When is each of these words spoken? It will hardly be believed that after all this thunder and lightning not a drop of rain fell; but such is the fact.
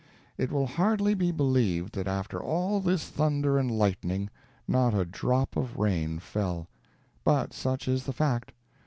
It 0.35 0.51
will 0.51 0.65
hardly 0.65 1.13
be 1.13 1.31
believed 1.31 1.93
that 1.93 2.07
after 2.07 2.41
all 2.41 2.79
this 2.79 3.07
thunder 3.07 3.59
and 3.59 3.69
lightning 3.69 4.31
not 4.67 4.95
a 4.95 5.05
drop 5.05 5.55
of 5.55 5.77
rain 5.77 6.17
fell; 6.17 6.67
but 7.23 7.53
such 7.53 7.87
is 7.87 8.05
the 8.05 8.13
fact. 8.13 8.51